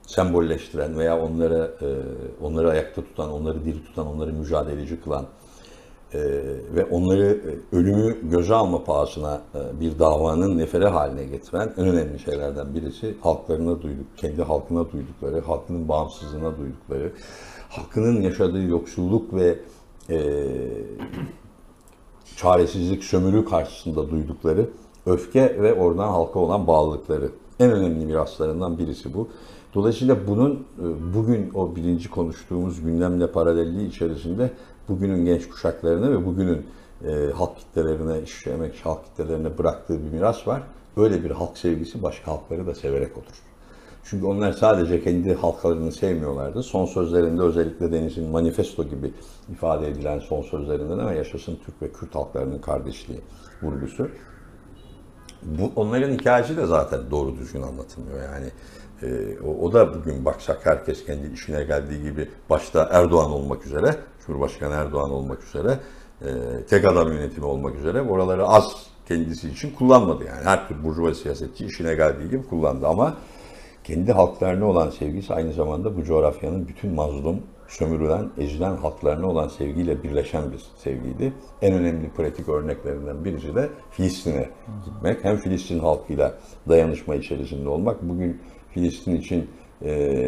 [0.06, 1.88] sembolleştiren veya onlara e,
[2.40, 5.26] onları ayakta tutan, onları diri tutan, onları mücadeleci kılan
[6.14, 6.18] e,
[6.74, 7.40] ve onları
[7.72, 13.16] e, ölümü göze alma pahasına e, bir davanın nefere haline getiren en önemli şeylerden birisi
[13.20, 17.12] halklarına duyduk, kendi halkına duydukları, halkının bağımsızlığına duydukları,
[17.68, 19.58] halkının yaşadığı yoksulluk ve
[20.10, 20.46] e,
[22.36, 24.68] çaresizlik, sömürü karşısında duydukları
[25.06, 27.30] öfke ve oradan halka olan bağlılıkları.
[27.60, 29.28] En önemli miraslarından birisi bu.
[29.74, 34.50] Dolayısıyla bunun e, bugün o birinci konuştuğumuz gündemle paralelliği içerisinde
[34.88, 36.66] bugünün genç kuşaklarına ve bugünün
[37.04, 40.62] e, halk kitlelerine, işlemek halk kitlelerine bıraktığı bir miras var.
[40.96, 43.42] Öyle bir halk sevgisi başka halkları da severek olur.
[44.04, 46.62] Çünkü onlar sadece kendi halklarını sevmiyorlardı.
[46.62, 49.12] Son sözlerinde özellikle Deniz'in manifesto gibi
[49.52, 53.20] ifade edilen son sözlerinden ama yaşasın Türk ve Kürt halklarının kardeşliği
[53.62, 54.08] vurgusu.
[55.42, 58.20] Bu, onların hikayesi de zaten doğru düzgün anlatılmıyor.
[58.22, 58.46] Yani
[59.02, 63.96] e, o, o da bugün baksak herkes kendi işine geldiği gibi başta Erdoğan olmak üzere,
[64.26, 65.78] Cumhurbaşkanı Erdoğan olmak üzere,
[66.22, 66.28] e,
[66.68, 70.24] tek adam yönetimi olmak üzere oraları az kendisi için kullanmadı.
[70.24, 73.16] Yani her tür burjuva siyasetçi işine geldiği gibi kullandı ama
[73.84, 80.02] kendi halklarına olan sevgisi aynı zamanda bu coğrafyanın bütün mazlum, sömürülen, ezilen halklarına olan sevgiyle
[80.02, 81.32] birleşen bir sevgiydi.
[81.62, 84.48] En önemli pratik örneklerinden birisi de Filistin'e
[84.84, 85.24] gitmek.
[85.24, 86.34] Hem Filistin halkıyla
[86.68, 88.02] dayanışma içerisinde olmak.
[88.02, 89.50] Bugün Filistin için
[89.84, 90.20] e,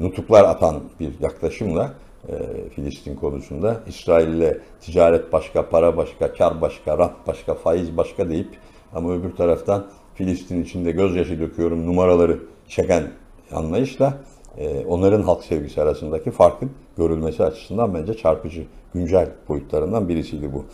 [0.00, 1.94] nutuklar atan bir yaklaşımla
[2.28, 8.28] e, Filistin konusunda İsrail ile ticaret başka, para başka, kar başka, rant başka, faiz başka
[8.28, 8.58] deyip
[8.94, 13.10] ama öbür taraftan Filistin içinde gözyaşı döküyorum numaraları çeken
[13.52, 14.18] anlayışla
[14.58, 20.64] e, onların halk sevgisi arasındaki farkın görülmesi açısından bence çarpıcı, güncel boyutlarından birisiydi bu.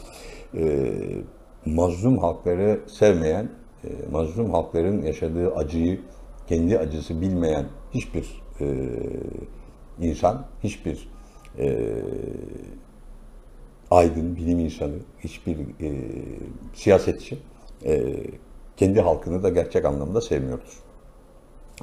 [0.58, 0.92] E,
[1.66, 3.48] mazlum halkları sevmeyen,
[3.84, 6.00] e, mazlum halkların yaşadığı acıyı
[6.48, 8.66] kendi acısı bilmeyen hiçbir e,
[10.00, 11.08] insan, hiçbir
[11.58, 11.94] e,
[13.90, 15.92] aydın, bilim insanı, hiçbir e,
[16.74, 17.38] siyasetçi
[17.84, 18.16] e,
[18.76, 20.82] kendi halkını da gerçek anlamda sevmiyordur.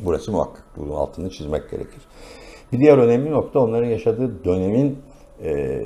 [0.01, 0.65] Burası muhakkak.
[0.77, 2.01] Bunun altını çizmek gerekir.
[2.71, 4.97] Bir diğer önemli nokta onların yaşadığı dönemin
[5.43, 5.82] e,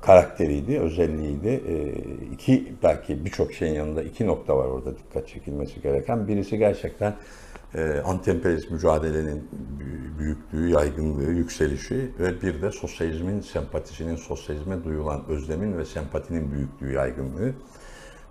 [0.00, 1.48] karakteriydi, özelliğiydi.
[1.48, 1.74] E,
[2.32, 6.28] iki belki birçok şeyin yanında iki nokta var orada dikkat çekilmesi gereken.
[6.28, 7.14] Birisi gerçekten
[7.74, 9.48] e, antemperyalist mücadelenin
[10.18, 17.52] büyüklüğü, yaygınlığı, yükselişi ve bir de sosyalizmin sempatisinin, sosyalizme duyulan özlemin ve sempatinin büyüklüğü, yaygınlığı.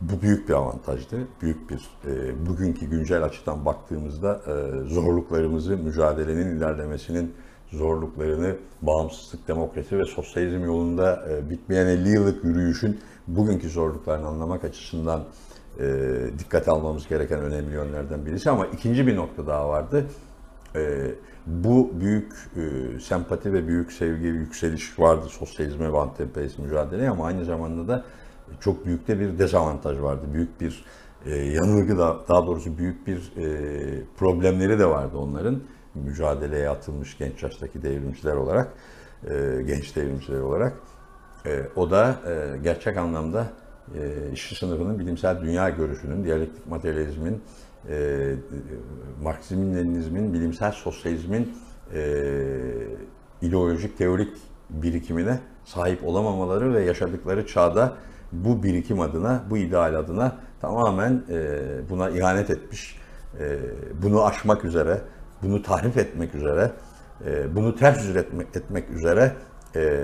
[0.01, 1.17] Bu büyük bir avantajdı.
[1.41, 7.33] Büyük bir, e, bugünkü güncel açıdan baktığımızda e, zorluklarımızı, mücadelenin ilerlemesinin
[7.71, 15.23] zorluklarını bağımsızlık, demokrasi ve sosyalizm yolunda e, bitmeyen 50 yıllık yürüyüşün bugünkü zorluklarını anlamak açısından
[15.79, 15.85] e,
[16.39, 18.49] dikkate almamız gereken önemli yönlerden birisi.
[18.49, 20.05] Ama ikinci bir nokta daha vardı.
[20.75, 21.11] E,
[21.47, 27.45] bu büyük e, sempati ve büyük sevgi, yükseliş vardı sosyalizme ve anti-emperyalist mücadeleye ama aynı
[27.45, 28.05] zamanda da
[28.59, 30.21] çok büyük de bir dezavantaj vardı.
[30.33, 30.85] Büyük bir
[31.25, 35.59] e, yanılgı da daha doğrusu büyük bir e, problemleri de vardı onların
[36.05, 38.73] mücadeleye atılmış genç yaştaki devrimciler olarak,
[39.29, 40.73] e, genç devrimciler olarak.
[41.45, 43.47] E, o da e, gerçek anlamda
[44.33, 47.43] işçi sınıfının bilimsel dünya görüşünün, diyalektik materyalizmin,
[49.23, 51.57] Marksizmin, Leninizmin, bilimsel sosyalizmin
[53.41, 54.37] ideolojik, teorik
[54.69, 57.93] birikimine sahip olamamaları ve yaşadıkları çağda
[58.31, 61.23] bu birikim adına, bu ideal adına tamamen
[61.89, 62.99] buna ihanet etmiş,
[64.01, 65.01] bunu aşmak üzere,
[65.43, 66.71] bunu tahrif etmek üzere,
[67.25, 69.33] e, bunu ters yüz etmek, etmek üzere
[69.75, 70.03] e,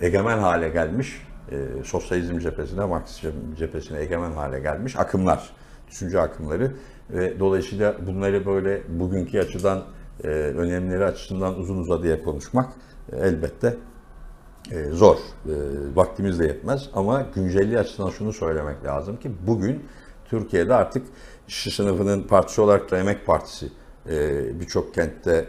[0.00, 5.50] egemen hale gelmiş, e, sosyalizm cephesine, Marksizm cephesine egemen hale gelmiş akımlar,
[5.90, 6.72] düşünce akımları
[7.10, 9.84] ve dolayısıyla bunları böyle bugünkü açıdan,
[10.24, 12.72] e, önemleri açısından uzun uzadıya konuşmak
[13.12, 13.76] e, elbette
[14.70, 15.16] e, zor.
[15.16, 15.54] E,
[15.94, 19.86] vaktimiz de yetmez ama güncelliği açısından şunu söylemek lazım ki bugün
[20.24, 21.06] Türkiye'de artık
[21.48, 23.68] işçi sınıfının partisi olarak da Emek Partisi
[24.10, 25.48] e, birçok kentte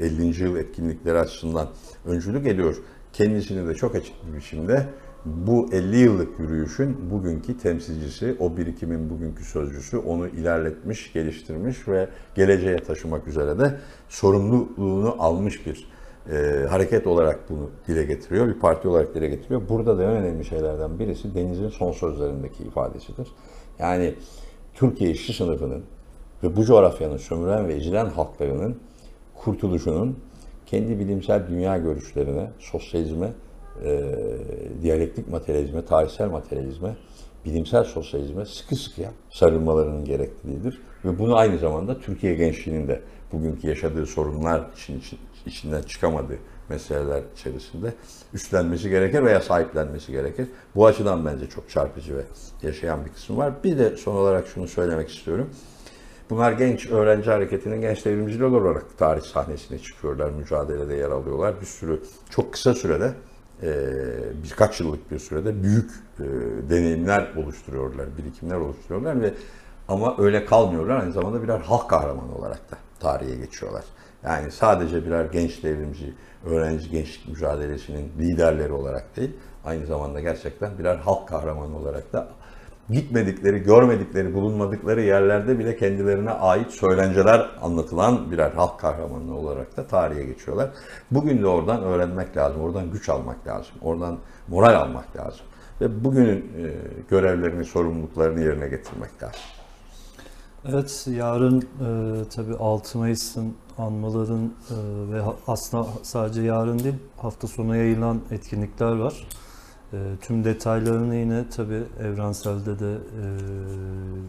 [0.00, 0.42] e, 50.
[0.42, 1.68] yıl etkinlikleri açısından
[2.06, 2.76] öncülük ediyor.
[3.12, 4.86] Kendisini de çok açık bir biçimde
[5.24, 12.76] bu 50 yıllık yürüyüşün bugünkü temsilcisi, o birikimin bugünkü sözcüsü, onu ilerletmiş, geliştirmiş ve geleceğe
[12.76, 13.74] taşımak üzere de
[14.08, 15.90] sorumluluğunu almış bir
[16.32, 19.62] e, hareket olarak bunu dile getiriyor, bir parti olarak dile getiriyor.
[19.68, 23.28] Burada da en önemli şeylerden birisi Deniz'in son sözlerindeki ifadesidir.
[23.78, 24.14] Yani
[24.74, 25.82] Türkiye işçi sınıfının
[26.42, 28.78] ve bu coğrafyanın sömüren ve ezilen halklarının
[29.34, 30.18] kurtuluşunun
[30.66, 33.32] kendi bilimsel dünya görüşlerine, sosyalizme,
[33.84, 34.04] e,
[34.82, 36.96] diyalektik materyalizme, tarihsel materyalizme,
[37.44, 40.80] bilimsel sosyalizme sıkı sıkıya sarılmalarının gerekliliğidir.
[41.04, 43.00] Ve bunu aynı zamanda Türkiye gençliğinin de
[43.32, 47.94] bugünkü yaşadığı sorunlar için, için içinden çıkamadığı meseleler içerisinde
[48.34, 50.48] üstlenmesi gerekir veya sahiplenmesi gerekir.
[50.74, 52.22] Bu açıdan bence çok çarpıcı ve
[52.62, 53.52] yaşayan bir kısım var.
[53.64, 55.50] Bir de son olarak şunu söylemek istiyorum.
[56.30, 61.60] Bunlar genç öğrenci hareketinin genç devrimciler olarak tarih sahnesine çıkıyorlar, mücadelede yer alıyorlar.
[61.60, 63.12] Bir sürü, çok kısa sürede,
[64.44, 65.90] birkaç yıllık bir sürede büyük
[66.70, 69.34] deneyimler oluşturuyorlar, birikimler oluşturuyorlar ve
[69.88, 71.00] ama öyle kalmıyorlar.
[71.00, 73.84] Aynı zamanda birer halk kahramanı olarak da tarihe geçiyorlar.
[74.24, 76.14] Yani sadece birer genç devrimci,
[76.46, 79.30] öğrenci gençlik mücadelesinin liderleri olarak değil,
[79.64, 82.28] aynı zamanda gerçekten birer halk kahramanı olarak da
[82.90, 90.24] gitmedikleri, görmedikleri, bulunmadıkları yerlerde bile kendilerine ait söylenceler anlatılan birer halk kahramanı olarak da tarihe
[90.24, 90.70] geçiyorlar.
[91.10, 95.40] Bugün de oradan öğrenmek lazım, oradan güç almak lazım, oradan moral almak lazım.
[95.80, 96.50] Ve bugünün
[97.10, 99.40] görevlerini, sorumluluklarını yerine getirmek lazım.
[100.64, 104.74] Evet, yarın e, tabii 6 Mayıs'ın anmaların e,
[105.12, 109.26] ve aslında sadece yarın değil, hafta sonu yayılan etkinlikler var.
[109.92, 113.24] E, tüm detaylarını yine tabii Evrensel'de de e,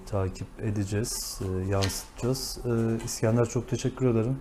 [0.10, 2.60] takip edeceğiz, e, yansıtacağız.
[2.66, 4.38] E, İskender çok teşekkür ederim.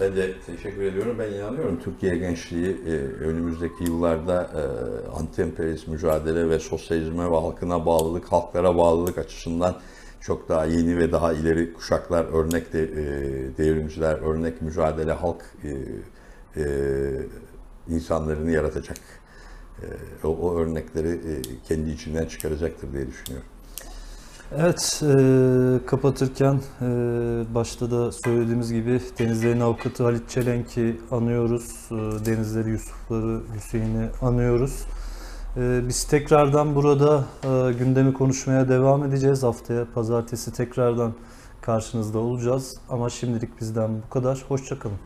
[0.00, 1.16] Ben de teşekkür ediyorum.
[1.18, 2.90] Ben inanıyorum Türkiye gençliği e,
[3.24, 4.62] önümüzdeki yıllarda e,
[5.10, 9.76] anti-emperyalist mücadele ve sosyalizme ve halkına bağlılık, halklara bağlılık açısından
[10.20, 12.96] çok daha yeni ve daha ileri kuşaklar, örnek de, e,
[13.58, 15.70] devrimciler, örnek mücadele halk e,
[16.60, 16.64] e,
[17.88, 18.98] insanlarını yaratacak.
[19.82, 23.48] E, o, o örnekleri e, kendi içinden çıkaracaktır diye düşünüyorum.
[24.56, 26.86] Evet, e, kapatırken e,
[27.54, 31.88] başta da söylediğimiz gibi Denizlerin avukatı Halit Çelenk'i anıyoruz.
[31.90, 31.94] E,
[32.26, 34.86] Denizleri Yusufları Hüseyin'i anıyoruz.
[35.56, 39.42] E, biz tekrardan burada e, gündemi konuşmaya devam edeceğiz.
[39.42, 41.14] Haftaya pazartesi tekrardan
[41.62, 42.76] karşınızda olacağız.
[42.88, 44.44] Ama şimdilik bizden bu kadar.
[44.48, 44.98] Hoşçakalın.